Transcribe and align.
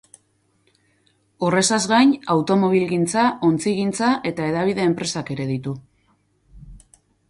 Horrezaz 1.47 1.79
gain, 1.91 2.15
automobilgintza, 2.37 3.27
ontzigintza 3.51 4.13
eta 4.33 4.51
hedabide 4.51 4.93
enpresak 4.93 5.35
ere 5.39 5.51
ditu. 5.57 5.81